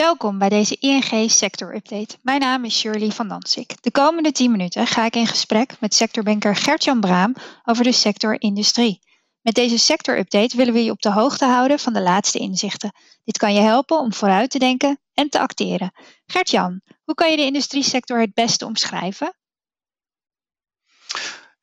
[0.00, 2.18] Welkom bij deze ING Sector Update.
[2.22, 3.82] Mijn naam is Shirley van Dansik.
[3.82, 7.34] De komende 10 minuten ga ik in gesprek met sectorbanker Gert-Jan Braam
[7.64, 9.00] over de sector industrie.
[9.40, 12.92] Met deze sector update willen we je op de hoogte houden van de laatste inzichten.
[13.24, 15.92] Dit kan je helpen om vooruit te denken en te acteren.
[16.26, 19.34] Gert-Jan, hoe kan je de industriesector het beste omschrijven?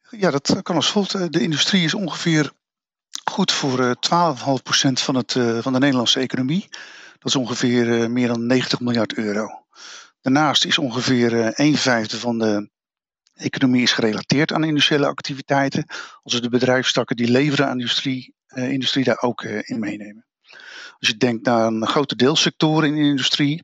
[0.09, 1.33] Ja, dat kan als volgt.
[1.33, 2.51] De industrie is ongeveer
[3.31, 6.69] goed voor 12,5% van, het, eh, van de Nederlandse economie.
[7.19, 9.65] Dat is ongeveer eh, meer dan 90 miljard euro.
[10.21, 12.69] Daarnaast is ongeveer 1 eh, vijfde van de
[13.33, 15.85] economie is gerelateerd aan industriële activiteiten.
[16.23, 20.25] Als we de bedrijfstakken die leveren aan industrie, industrie daar ook in meenemen.
[20.99, 23.63] Als je denkt naar een grote deelsectoren in de industrie,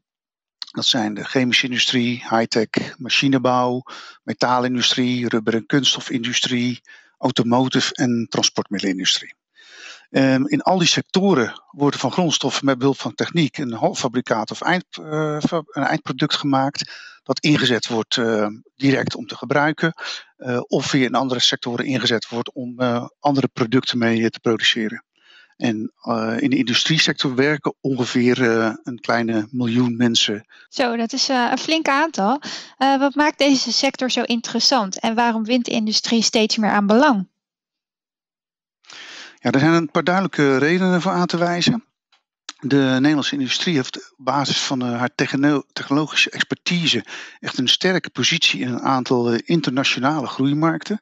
[0.72, 3.84] dat zijn de chemische industrie, high-tech, machinebouw,
[4.24, 6.82] metaalindustrie, rubber- en kunststofindustrie,
[7.18, 9.34] automotive en transportmiddelenindustrie.
[10.16, 14.62] Um, in al die sectoren worden van grondstoffen met behulp van techniek een halffabrikaat of
[14.62, 16.92] eind, uh, een eindproduct gemaakt.
[17.24, 19.94] Dat ingezet wordt uh, direct om te gebruiken.
[20.38, 22.80] Uh, of weer in andere sectoren ingezet wordt om
[23.20, 25.04] andere producten mee te produceren.
[25.58, 25.94] En
[26.40, 28.42] in de industriesector werken ongeveer
[28.84, 30.46] een kleine miljoen mensen.
[30.70, 32.42] Zo, dat is een flink aantal.
[32.78, 37.32] wat maakt deze sector zo interessant en waarom wint de industrie steeds meer aan belang?
[39.44, 41.84] Ja, er zijn een paar duidelijke redenen voor aan te wijzen.
[42.60, 45.16] De Nederlandse industrie heeft op basis van eh, haar
[45.74, 47.06] technologische expertise
[47.40, 51.00] echt een sterke positie in een aantal eh, internationale groeimarkten.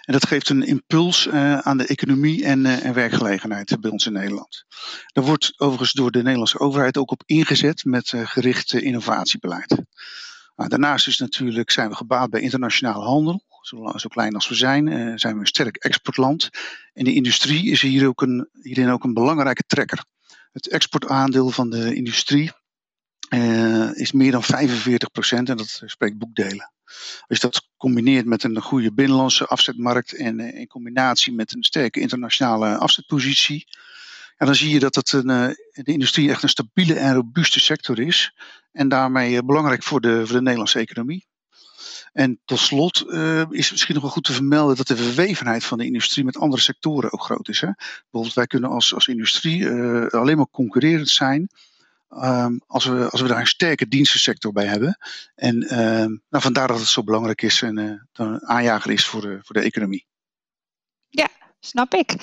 [0.00, 4.12] En dat geeft een impuls uh, aan de economie en, en, werkgelegenheid bij ons in
[4.12, 4.64] Nederland.
[5.06, 9.76] Daar wordt overigens door de Nederlandse overheid ook op ingezet met gericht innovatiebeleid.
[10.56, 13.42] Nou, daarnaast is natuurlijk, zijn we gebaat bij internationale handel.
[13.60, 16.50] Zo, zo klein als we zijn, uh, zijn we een sterk exportland.
[16.92, 20.04] En de industrie is hier ook een, hierin ook een belangrijke trekker.
[20.52, 22.52] Het exportaandeel van de industrie
[23.34, 26.72] uh, is meer dan 45 procent en dat spreekt boekdelen.
[27.26, 31.64] Als je dat combineert met een goede binnenlandse afzetmarkt en uh, in combinatie met een
[31.64, 33.66] sterke internationale afzetpositie,
[34.36, 35.26] dan zie je dat een,
[35.72, 38.34] de industrie echt een stabiele en robuuste sector is.
[38.72, 41.28] En daarmee belangrijk voor de, voor de Nederlandse economie.
[42.12, 45.78] En tot slot uh, is misschien nog wel goed te vermelden dat de verwevenheid van
[45.78, 47.60] de industrie met andere sectoren ook groot is.
[47.60, 47.68] Hè?
[48.02, 51.50] Bijvoorbeeld, wij kunnen als, als industrie uh, alleen maar concurrerend zijn
[52.10, 54.98] um, als, we, als we daar een sterke dienstensector bij hebben.
[55.34, 59.20] En uh, nou, vandaar dat het zo belangrijk is en uh, een aanjager is voor
[59.20, 60.06] de, voor de economie.
[61.08, 61.28] Ja,
[61.60, 62.14] snap ik.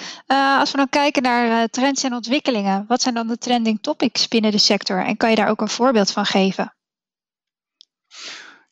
[0.59, 4.51] als we dan kijken naar trends en ontwikkelingen, wat zijn dan de trending topics binnen
[4.51, 5.05] de sector?
[5.05, 6.76] En kan je daar ook een voorbeeld van geven?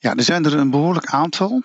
[0.05, 1.63] Ja, er zijn er een behoorlijk aantal.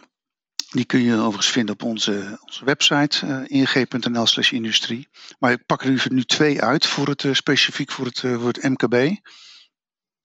[0.71, 5.09] Die kun je overigens vinden op onze, onze website uh, ing.nl slash industrie.
[5.39, 8.63] Maar ik pak er nu twee uit voor het, uh, specifiek voor het, voor het
[8.63, 8.93] MKB.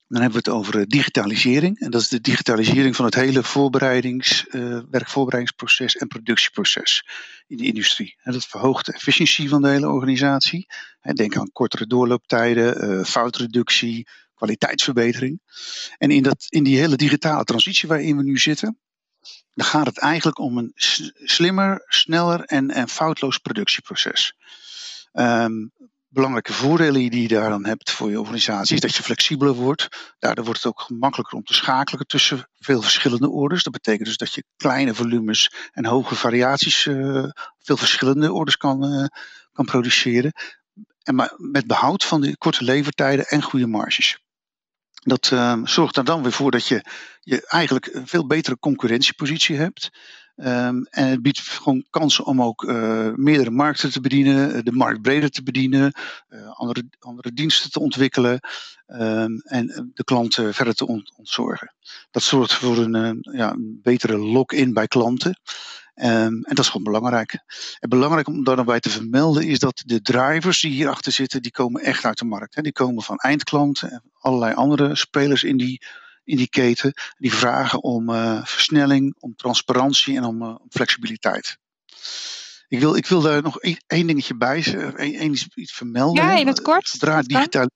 [0.07, 1.79] Dan hebben we het over digitalisering.
[1.79, 4.45] En dat is de digitalisering van het hele voorbereidings,
[4.89, 7.07] werkvoorbereidingsproces en productieproces
[7.47, 8.15] in de industrie.
[8.21, 10.67] En dat verhoogt de efficiëntie van de hele organisatie.
[11.13, 15.41] Denk aan kortere doorlooptijden, foutreductie, kwaliteitsverbetering.
[15.97, 18.79] En in, dat, in die hele digitale transitie waarin we nu zitten,
[19.53, 20.71] dan gaat het eigenlijk om een
[21.23, 24.33] slimmer, sneller en, en foutloos productieproces.
[25.13, 25.71] Um,
[26.15, 29.87] belangrijke voordelen die je daar dan hebt voor je organisatie is dat je flexibeler wordt.
[30.19, 33.63] Daardoor wordt het ook gemakkelijker om te schakelen tussen veel verschillende orders.
[33.63, 37.25] Dat betekent dus dat je kleine volumes en hoge variaties, uh,
[37.59, 39.05] veel verschillende orders kan, uh,
[39.51, 40.31] kan produceren.
[41.03, 44.24] En maar met behoud van de korte levertijden en goede marges.
[45.05, 46.85] Dat uh, zorgt er dan weer voor dat je,
[47.19, 49.89] je eigenlijk een veel betere concurrentiepositie hebt.
[50.37, 55.01] Um, en het biedt gewoon kansen om ook uh, meerdere markten te bedienen, de markt
[55.01, 55.93] breder te bedienen,
[56.29, 58.39] uh, andere, andere diensten te ontwikkelen
[58.87, 61.73] um, en de klanten verder te ontzorgen.
[62.11, 65.39] Dat zorgt voor een, ja, een betere lock-in bij klanten.
[66.01, 67.39] Um, en dat is gewoon belangrijk.
[67.79, 71.41] En belangrijk om daar dan bij te vermelden is dat de drivers die hierachter zitten,
[71.41, 72.55] die komen echt uit de markt.
[72.55, 72.61] Hè.
[72.61, 75.81] Die komen van eindklanten en allerlei andere spelers in die,
[76.23, 76.93] in die keten.
[77.17, 81.57] Die vragen om uh, versnelling, om transparantie en om, uh, om flexibiliteit.
[82.67, 86.23] Ik wil, ik wil daar nog één dingetje bij, één iets vermelden.
[86.23, 86.87] Ja, in het kort.
[86.87, 87.69] Zodra, digitaal,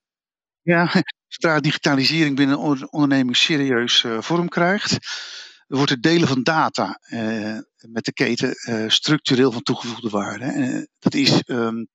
[0.62, 0.92] ja,
[1.28, 4.98] zodra digitalisering binnen een onderneming serieus uh, vorm krijgt,
[5.78, 7.58] wordt het delen van data uh,
[7.88, 10.46] met de keten uh, structureel van toegevoegde waarde.
[10.46, 11.44] Uh, dat is.
[11.46, 11.88] Um,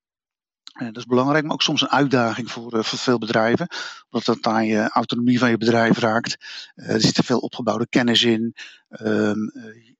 [0.77, 3.67] dat is belangrijk, maar ook soms een uitdaging voor, voor veel bedrijven.
[4.09, 6.37] Omdat dat aan je autonomie van je bedrijf raakt.
[6.73, 8.55] er zit veel opgebouwde kennis in.
[9.01, 9.51] Um,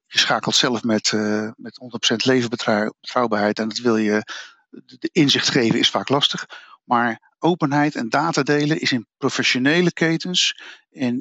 [0.08, 1.12] je schakelt zelf met,
[1.56, 1.80] met
[2.14, 3.60] 100% levenbetrouwbaarheid.
[3.60, 4.24] En dat wil je.
[4.70, 6.46] De inzicht geven is vaak lastig.
[6.84, 10.62] Maar openheid en data delen is in professionele ketens
[10.92, 11.20] en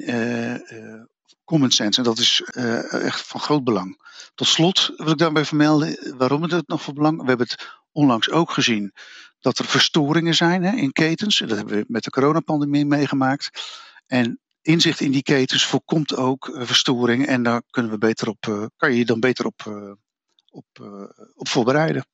[1.45, 1.99] common sense.
[1.99, 2.41] En dat is
[2.89, 4.01] echt van groot belang.
[4.35, 7.21] Tot slot wil ik daarbij vermelden waarom het nog van belang.
[7.21, 8.93] We hebben het onlangs ook gezien
[9.39, 11.37] dat er verstoringen zijn hè, in ketens.
[11.37, 13.49] Dat hebben we met de coronapandemie meegemaakt.
[14.07, 17.25] En inzicht in die ketens voorkomt ook uh, verstoring.
[17.25, 19.61] En daar kunnen we beter op, uh, kan je je dan beter op,
[20.49, 20.65] op,
[21.35, 22.05] op voorbereiden.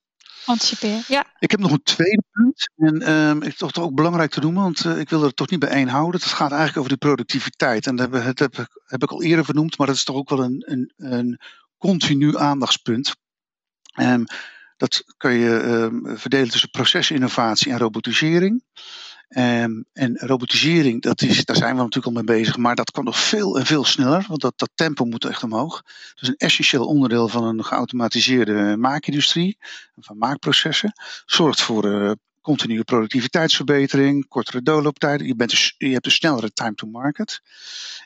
[0.46, 1.26] Anticiperen, ja.
[1.40, 2.70] Ik heb nog een tweede punt.
[2.76, 5.70] En um, ik toch ook belangrijk te noemen, want ik wil er toch niet bij
[5.70, 6.22] één houden.
[6.22, 7.88] Het gaat eigenlijk over de productiviteit.
[7.88, 8.40] En dat heb,
[8.86, 11.40] heb, ik al eerder vernoemd, maar dat is toch ook wel een, een, een
[11.78, 13.16] continu aandachtspunt.
[14.00, 14.26] Um,
[14.78, 18.64] dat kan je um, verdelen tussen procesinnovatie en robotisering.
[19.38, 23.04] Um, en robotisering, dat is, daar zijn we natuurlijk al mee bezig, maar dat kan
[23.04, 25.82] nog veel en veel sneller, want dat, tempo moet echt omhoog.
[25.82, 29.58] Dat is een essentieel onderdeel van een geautomatiseerde maakindustrie,
[29.96, 30.92] van maakprocessen.
[31.26, 32.12] Zorgt voor uh,
[32.42, 35.28] continue productiviteitsverbetering, kortere doorlooptijden.
[35.28, 37.42] Je, bent dus, je hebt een snellere time to market.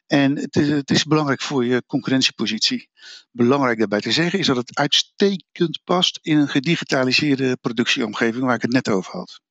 [0.08, 2.90] En het het is, belangrijk voor je concurrentiepositie.
[3.32, 8.62] Belangrijk daarbij te zeggen is dat het uitstekend past in een gedigitaliseerde productieomgeving waar ik
[8.62, 9.44] het net over had.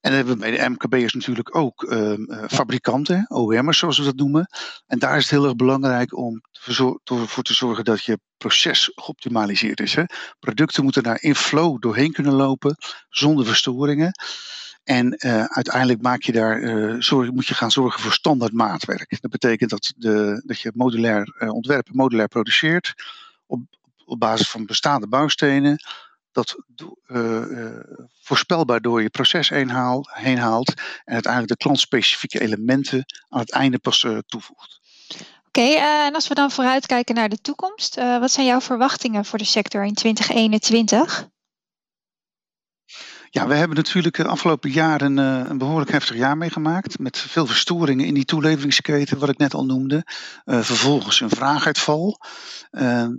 [0.00, 2.12] En dan hebben we bij de MKB'ers natuurlijk ook uh,
[2.48, 4.48] fabrikanten, OEM'ers zoals we dat noemen.
[4.86, 6.40] En daar is het heel erg belangrijk om
[7.04, 9.94] ervoor te zorgen dat je proces geoptimaliseerd is.
[9.94, 10.02] Hè.
[10.38, 12.76] Producten moeten daar in flow doorheen kunnen lopen,
[13.08, 14.12] zonder verstoringen.
[14.84, 19.16] En uh, uiteindelijk maak je daar, uh, zorg, moet je gaan zorgen voor standaard maatwerk.
[19.20, 22.94] Dat betekent dat, de, dat je modulair ontwerpen, modulair produceert
[23.46, 23.60] op,
[24.04, 25.78] op basis van bestaande bouwstenen
[26.32, 26.56] dat
[27.06, 27.78] uh,
[28.20, 30.68] voorspelbaar door je proces heen, haal, heen haalt
[31.04, 34.80] en uiteindelijk de klantspecifieke elementen aan het einde pas uh, toevoegt.
[35.46, 39.44] Oké, en als we dan vooruitkijken naar de toekomst, wat zijn jouw verwachtingen voor de
[39.44, 41.28] sector in 2021?
[43.34, 46.98] Ja, we hebben natuurlijk de afgelopen jaren een, een behoorlijk heftig jaar meegemaakt.
[46.98, 50.06] Met veel verstoringen in die toeleveringsketen, wat ik net al noemde.
[50.44, 52.20] Uh, vervolgens een vraaguitval.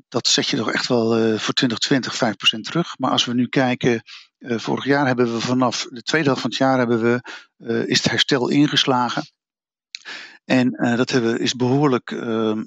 [0.09, 2.15] Dat zet je toch echt wel voor 2020
[2.57, 2.97] 5% terug.
[2.97, 4.03] Maar als we nu kijken,
[4.39, 7.21] vorig jaar hebben we vanaf de tweede helft van het jaar hebben we,
[7.87, 9.23] is het herstel ingeslagen.
[10.45, 12.61] En dat hebben, is behoorlijk ehm,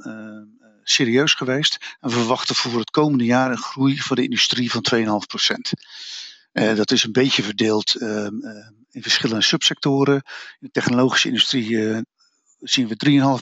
[0.83, 1.97] serieus geweest.
[2.01, 5.07] En we verwachten voor het komende jaar een groei voor de industrie van 2,5%.
[6.59, 8.27] Uh, dat is een beetje verdeeld uh,
[8.91, 10.15] in verschillende subsectoren.
[10.15, 10.23] In
[10.59, 11.99] de technologische industrie uh,
[12.61, 13.41] zien we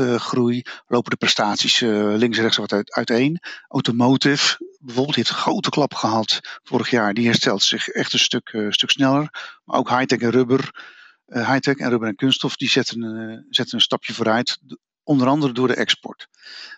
[0.00, 0.62] 3,5% groei.
[0.86, 3.40] Lopen de prestaties links en rechts wat uit, uiteen.
[3.68, 7.14] Automotive bijvoorbeeld heeft een grote klap gehad vorig jaar.
[7.14, 9.58] Die herstelt zich echt een stuk, stuk sneller.
[9.64, 10.84] Maar ook high-tech en rubber.
[11.26, 14.58] high-tech en rubber en kunststof die zetten, zetten een stapje vooruit.
[15.02, 16.28] Onder andere door de export.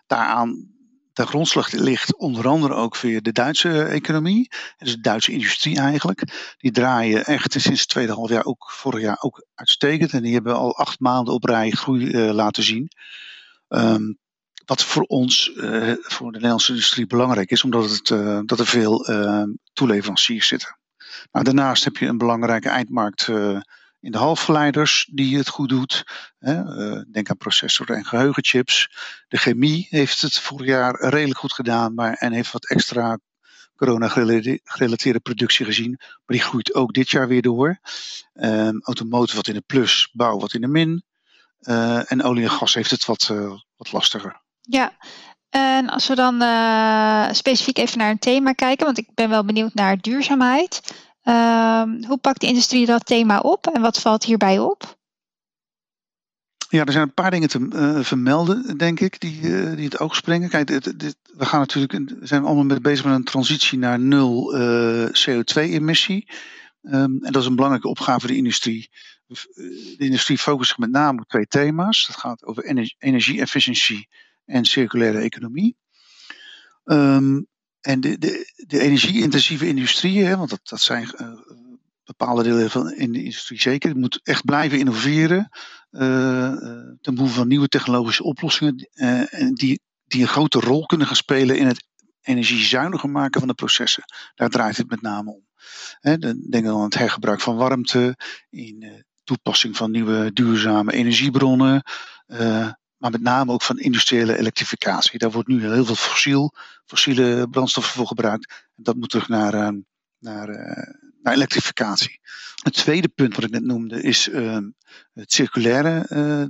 [0.07, 0.76] Daaraan
[1.17, 4.51] de grondslag ligt onder andere ook via de Duitse economie.
[4.79, 6.55] Dus de Duitse industrie eigenlijk.
[6.59, 10.13] Die draaien echt sinds het tweede half jaar, ook vorig jaar, ook uitstekend.
[10.13, 12.89] En die hebben al acht maanden op rij groei uh, laten zien.
[13.69, 14.19] Um,
[14.65, 18.67] wat voor ons, uh, voor de Nederlandse industrie belangrijk is, omdat het, uh, dat er
[18.67, 19.07] veel
[19.73, 20.79] toeleveranciers zitten.
[21.33, 23.29] Nou, daarnaast heb je een belangrijke eindmarkt
[24.07, 26.05] in de halfgeleiders die het goed doet.
[26.39, 28.91] Eh, denk aan processoren en geheugenchips.
[29.29, 33.19] De chemie heeft het vorig jaar redelijk goed gedaan, maar en heeft wat extra
[33.77, 35.95] corona-gerelateerde productie gezien.
[35.99, 37.79] Maar die groeit ook dit jaar weer door.
[38.35, 41.05] Um, automotive wat in de plus, bouw wat in de min.
[41.61, 44.41] Uh, en olie en gas heeft het wat, uh, wat lastiger.
[44.61, 44.93] Ja,
[45.51, 46.35] en als we dan
[47.35, 50.81] specifiek even naar een thema kijken, want ik ben wel benieuwd naar duurzaamheid.
[51.29, 54.97] Um, hoe pakt de industrie dat thema op en wat valt hierbij op?
[56.69, 59.99] Ja, er zijn een paar dingen te uh, vermelden, denk ik, die, uh, die het
[60.01, 60.49] oog springen.
[60.49, 66.29] Kijk, dit, we gaan natuurlijk, zijn allemaal bezig met een transitie naar nul eh, CO2-emissie.
[66.83, 68.91] Um, en dat is een belangrijke opgave voor de industrie.
[69.27, 72.07] De industrie focust zich met name op twee thema's.
[72.07, 72.65] Dat gaat over
[72.99, 74.09] energie-efficiëntie
[74.45, 75.77] en circulaire economie.
[76.85, 77.47] Um,
[77.87, 78.19] en de,
[78.67, 81.29] de, energie-intensieve industrieën, want dat, dat zijn uh,
[82.05, 85.49] bepaalde delen van in de industrie zeker, moet echt blijven innoveren
[85.91, 86.53] uh,
[87.01, 91.59] ten behoeve van nieuwe technologische oplossingen uh, die, die een grote rol kunnen gaan spelen
[91.59, 91.87] in het
[92.23, 94.05] energiezuiniger maken van de processen.
[94.35, 95.47] Daar draait het met name om.
[96.01, 98.17] Hè, denk dan aan het hergebruik van warmte,
[98.51, 101.83] in toepassing van nieuwe duurzame energiebronnen,
[102.99, 105.19] maar met name ook van industriële elektrificatie.
[105.19, 108.51] Daar wordt nu heel veel fossiel, fossiele brandstoffen voor gebruikt.
[108.77, 109.69] En dat moet terug naar, uh,
[110.19, 112.21] naar, uh, naar elektrificatie.
[112.63, 114.59] Het tweede punt wat ik net noemde is uh,
[115.13, 116.49] het circulaire,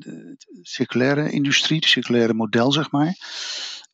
[0.62, 3.16] circulaire industrie, het circulaire model, zeg maar.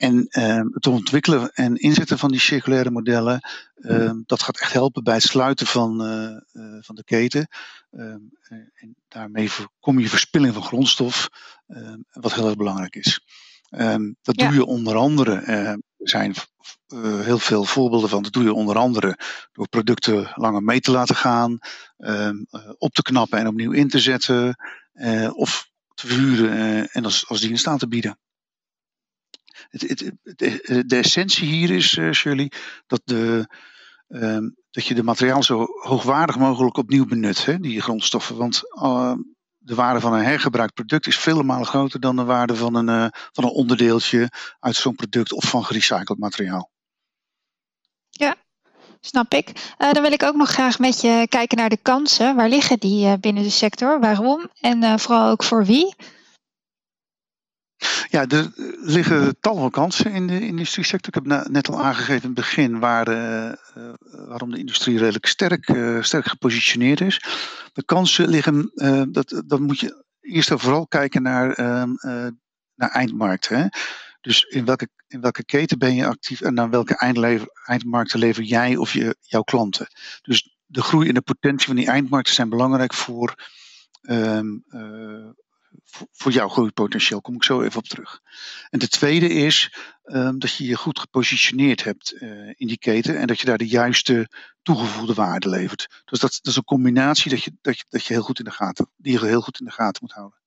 [0.02, 3.40] En ehm, het ontwikkelen en inzetten van die circulaire modellen,
[3.74, 7.48] ehm, dat gaat echt helpen bij het sluiten van, eh, eh, van de keten.
[7.90, 8.18] Ehm,
[8.74, 11.28] en daarmee voorkom je verspilling van grondstof,
[12.10, 13.20] wat heel erg belangrijk is.
[14.22, 16.34] dat doe je onder andere, er zijn
[17.22, 19.18] heel veel voorbeelden van, dat doe je onder andere
[19.52, 21.58] door producten langer mee te laten gaan,
[22.78, 24.56] op te knappen en opnieuw in te zetten,
[25.34, 28.18] of te verhuren en als, als dienst aan te bieden
[29.68, 32.52] het, de, de, essentie hier is, uh, Shirley,
[32.86, 33.46] dat, de,
[34.08, 34.38] uh,
[34.70, 38.36] dat je de materiaal zo hoogwaardig mogelijk opnieuw benut, hè, die grondstoffen.
[38.36, 39.14] Want uh,
[39.58, 42.88] de waarde van een hergebruikt product is vele malen groter dan de waarde van een,
[42.88, 46.70] uh, van een onderdeeltje uit zo'n product of van gerecycled materiaal.
[48.10, 48.34] Ja,
[49.00, 49.74] snap ik.
[49.78, 52.36] Dan wil ik ook nog graag met je kijken naar de kansen.
[52.36, 54.00] Waar liggen die binnen de sector?
[54.00, 54.50] Waarom?
[54.60, 55.94] En vooral ook voor wie?
[58.08, 61.16] Ja, er liggen tal van kansen in de industriesector.
[61.16, 63.52] Ik heb net al aangegeven in het begin waar, uh,
[64.26, 67.22] waarom de industrie redelijk sterk, uh, sterk gepositioneerd is.
[67.72, 68.70] De kansen liggen,
[69.12, 71.90] dat, dan moet je eerst en vooral kijken naar, ehm,
[72.74, 73.48] naar eindmarkt.
[73.48, 73.66] Hè?
[74.20, 78.42] Dus in welke, in welke keten ben je actief en naar welke eindlever, eindmarkten lever
[78.42, 79.86] jij of je, jouw klanten.
[80.22, 83.34] Dus de groei en de potentie van die eindmarkten zijn belangrijk voor
[84.02, 84.64] um,
[86.12, 87.20] voor jouw groeipotentieel.
[87.20, 88.20] Kom ik zo even op terug.
[88.70, 89.74] En de tweede is
[90.04, 93.58] um, dat je je goed gepositioneerd hebt uh, in die keten en dat je daar
[93.58, 94.28] de juiste
[94.62, 96.02] toegevoegde waarde levert.
[96.04, 98.44] Dus dat, dat is een combinatie dat je, dat, je, dat je heel goed in
[98.44, 100.40] de gaten, die je heel goed in de gaten moet houden.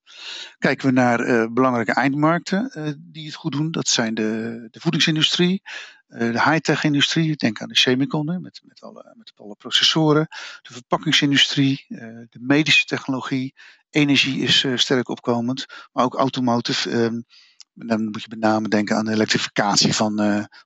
[0.58, 4.79] Kijken we naar uh, belangrijke eindmarkten uh, die het goed doen, dat zijn de, de
[4.79, 5.62] voedingsindustrie,
[6.07, 10.27] de high-tech industrie, denk aan de semicon met, met, alle, met alle processoren,
[10.62, 11.85] de verpakkingsindustrie,
[12.29, 13.53] de medische technologie,
[13.95, 16.91] Energie is uh, sterk opkomend, maar ook automotive.
[16.91, 17.25] Um,
[17.74, 20.17] dan moet je met name denken aan de elektrificatie van,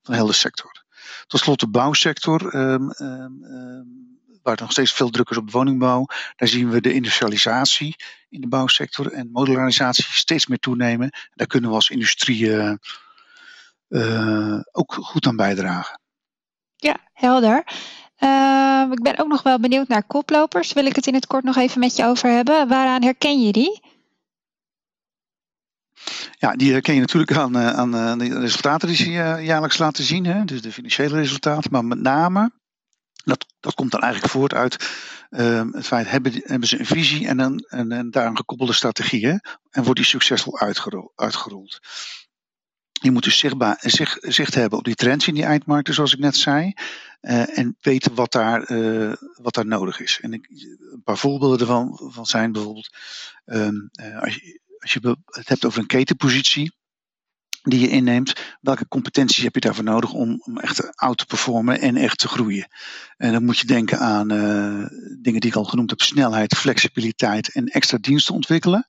[0.02, 0.84] van de hele sector.
[1.28, 3.40] Tot slot de bouwsector, um, um,
[4.42, 6.06] waar er nog steeds veel druk is op de woningbouw.
[6.36, 7.96] Daar zien we de industrialisatie
[8.30, 11.10] in de bouwsector en modularisatie steeds meer toenemen.
[11.34, 12.50] Daar kunnen we als industrie
[13.90, 16.00] uh, ook goed aan bijdragen.
[16.76, 17.64] Ja, helder.
[18.20, 20.74] Uh, ik ben ook nog wel benieuwd naar koplopers.
[20.74, 22.68] Wil ik het in het kort nog even met je over hebben.
[22.68, 23.82] Waaraan herken je die?
[26.32, 29.10] Ja, die herken je natuurlijk aan, eh, aan eh, de resultaten die ze
[29.42, 30.26] jaarlijks laten zien.
[30.26, 30.46] Hè?
[30.46, 31.72] Dus de financiële resultaten.
[31.72, 32.52] Maar met name,
[33.24, 34.90] dat, dat komt dan eigenlijk voort uit
[35.30, 38.74] uh, het feit, hebben, hebben ze een visie en, een, en, en daar een gekoppelde
[38.74, 39.28] strategie.
[39.28, 39.36] Hè?
[39.70, 40.60] En wordt die succesvol
[41.16, 41.80] uitgerold.
[43.02, 46.20] Je moet dus zichtbaar, zicht, zicht hebben op die trends in die eindmarkten, zoals ik
[46.20, 46.74] net zei.
[47.22, 50.20] Uh, en weten wat daar, uh, wat daar nodig is.
[50.22, 50.48] En ik,
[50.92, 52.90] een paar voorbeelden ervan van zijn bijvoorbeeld,
[53.46, 56.72] um, uh, als, je, als je het hebt over een ketenpositie
[57.62, 61.80] die je inneemt, welke competenties heb je daarvoor nodig om, om echt out te performen
[61.82, 62.68] en echt te groeien?
[63.18, 64.28] En dan moet je denken aan
[65.22, 68.88] dingen die ik al genoemd heb, snelheid, flexibiliteit en extra diensten ontwikkelen.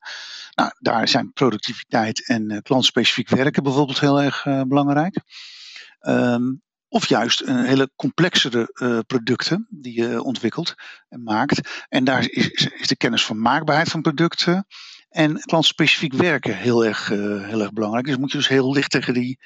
[0.55, 5.21] Nou, daar zijn productiviteit en uh, klantspecifiek werken bijvoorbeeld heel erg uh, belangrijk.
[6.01, 10.75] Um, of juist een hele complexere uh, producten die je ontwikkelt
[11.09, 11.85] en maakt.
[11.89, 14.67] En daar is, is, de kennis van maakbaarheid van producten
[15.09, 18.07] en klantspecifiek werken heel erg, heel erg belangrijk.
[18.07, 19.39] Dus moet je dus heel licht tegen die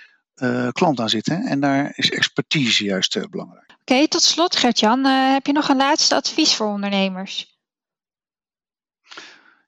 [0.73, 1.43] klant aan zitten.
[1.43, 3.77] En daar is expertise juist belangrijk.
[3.81, 7.54] Oké, tot slot Gertjan, heb je nog een laatste advies voor ondernemers?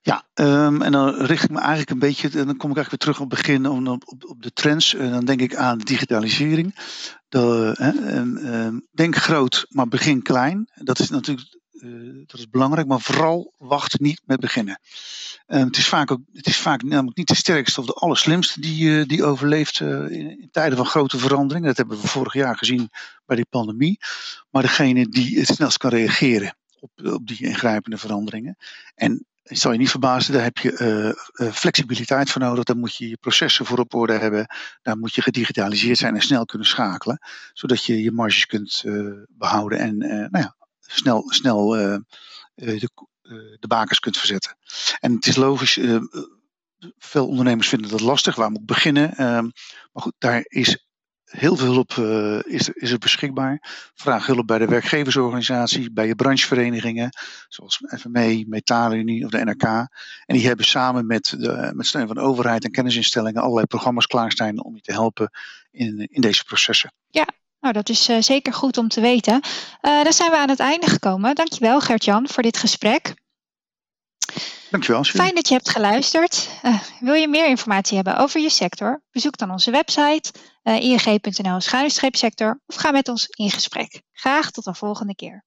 [0.07, 2.89] Ja, um, en dan richt ik me eigenlijk een beetje, en dan kom ik eigenlijk
[2.89, 4.93] weer terug op het begin op, op, de trends.
[4.93, 6.75] En dan denk ik aan digitalisering.
[7.29, 7.91] Hè,
[8.91, 10.69] denk groot, maar begin klein.
[10.73, 14.79] Dat is natuurlijk uh, dat is belangrijk, maar vooral wacht niet met beginnen.
[15.45, 18.83] Het, is vaak ook, het is vaak namelijk niet de sterkste of de allerslimste die,
[18.83, 21.67] uh, die overleeft in, in, tijden van grote veranderingen.
[21.67, 22.89] Dat hebben we vorig jaar gezien
[23.25, 23.99] bij die pandemie.
[24.49, 28.57] Maar degene die het snelst kan reageren op, op die ingrijpende veranderingen.
[28.95, 32.63] En ik zal je niet verbazen, daar heb je uh, flexibiliteit voor nodig.
[32.63, 34.55] Daar moet je je processen voor op orde hebben.
[34.81, 37.19] Daar moet je gedigitaliseerd zijn en snel kunnen schakelen.
[37.53, 42.01] Zodat je je marges kunt uh, behouden en nou ja, snel, snel de,
[43.59, 44.57] de bakers kunt verzetten.
[44.99, 45.79] En het is logisch,
[46.97, 48.35] veel ondernemers vinden dat lastig.
[48.35, 49.15] Waar moet ik beginnen?
[49.15, 49.49] Ehm,
[49.91, 50.86] maar goed, daar is
[51.29, 53.59] heel veel hulp uh, is, is er beschikbaar.
[53.95, 57.09] Vraag hulp bij de werkgeversorganisatie, bij je brancheverenigingen,
[57.47, 59.63] zoals FME, Metalenunie of de NRK.
[60.25, 64.07] En die hebben samen met, de, met steun van de overheid en kennisinstellingen allerlei programma's
[64.07, 65.31] klaarstaan om je te helpen
[65.71, 66.93] in, in deze processen.
[67.09, 67.25] Ja,
[67.59, 69.41] nou, dat is uh, zeker goed om te weten.
[69.81, 71.35] Uh, dan zijn we aan het einde gekomen.
[71.35, 73.13] Dankjewel Gert-Jan voor dit gesprek.
[74.69, 75.01] Dankjewel.
[75.01, 75.21] Julie.
[75.21, 76.49] Fijn dat je hebt geluisterd.
[76.63, 79.03] Uh, wil je meer informatie hebben over je sector?
[79.11, 80.31] Bezoek dan onze website
[80.63, 81.59] uh, ing.nl
[82.11, 84.01] sector of ga met ons in gesprek.
[84.11, 85.45] Graag tot een volgende keer.